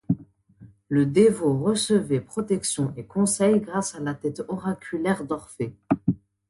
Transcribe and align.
Le 0.89 1.05
dévot 1.05 1.59
recevait 1.59 2.21
protection 2.21 2.91
et 2.97 3.05
conseils 3.05 3.59
grâce 3.59 3.93
à 3.93 3.99
la 3.99 4.15
tête 4.15 4.41
oraculaire 4.47 5.23
d'Orphée. 5.25 5.75